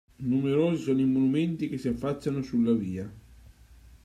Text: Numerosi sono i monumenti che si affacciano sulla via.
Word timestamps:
Numerosi 0.17 0.81
sono 0.81 0.99
i 0.99 1.05
monumenti 1.05 1.69
che 1.69 1.77
si 1.77 1.87
affacciano 1.87 2.41
sulla 2.41 2.73
via. 2.73 3.07